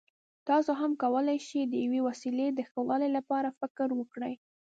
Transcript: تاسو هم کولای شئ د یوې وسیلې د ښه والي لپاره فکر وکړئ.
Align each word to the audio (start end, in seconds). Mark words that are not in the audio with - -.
تاسو 0.47 0.71
هم 0.81 0.91
کولای 1.03 1.37
شئ 1.47 1.61
د 1.67 1.73
یوې 1.85 1.99
وسیلې 2.07 2.47
د 2.53 2.59
ښه 2.69 2.79
والي 2.87 3.09
لپاره 3.17 3.55
فکر 3.59 3.87
وکړئ. 3.99 4.33